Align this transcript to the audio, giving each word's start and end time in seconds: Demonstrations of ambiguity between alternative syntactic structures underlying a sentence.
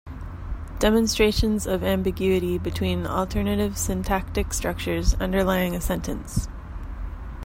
Demonstrations 0.79 1.67
of 1.67 1.83
ambiguity 1.83 2.57
between 2.57 3.05
alternative 3.05 3.77
syntactic 3.77 4.51
structures 4.51 5.13
underlying 5.21 5.75
a 5.75 5.79
sentence. 5.79 6.47